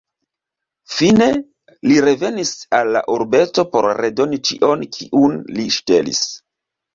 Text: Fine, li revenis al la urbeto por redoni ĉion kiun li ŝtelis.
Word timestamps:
Fine, 0.93 1.25
li 1.91 1.97
revenis 2.05 2.53
al 2.77 2.89
la 2.95 3.03
urbeto 3.17 3.67
por 3.75 3.89
redoni 3.99 4.41
ĉion 4.51 4.83
kiun 4.97 5.37
li 5.59 5.69
ŝtelis. 5.79 6.25